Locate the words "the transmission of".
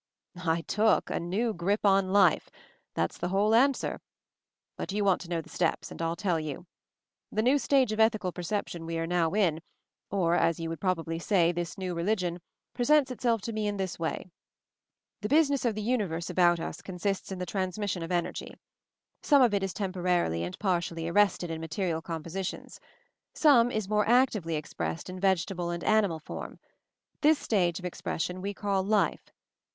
17.37-18.11